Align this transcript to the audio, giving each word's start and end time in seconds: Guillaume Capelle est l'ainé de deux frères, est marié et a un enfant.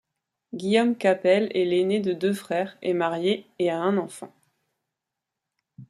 Guillaume 0.55 0.95
Capelle 0.97 1.51
est 1.55 1.63
l'ainé 1.63 1.99
de 1.99 2.13
deux 2.13 2.33
frères, 2.33 2.75
est 2.81 2.95
marié 2.95 3.45
et 3.59 3.69
a 3.69 3.77
un 3.77 3.97
enfant. 3.97 4.33